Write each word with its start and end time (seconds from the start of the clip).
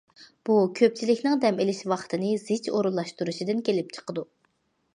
بۇ، 0.49 0.53
كۆپچىلىكنىڭ 0.79 1.35
دەم 1.43 1.61
ئېلىش 1.65 1.81
ۋاقتىنى 1.93 2.31
زىچ 2.47 2.69
ئورۇنلاشتۇرۇشىدىن 2.77 3.65
كېلىپ 3.69 3.95
چىقىدۇ. 3.99 4.25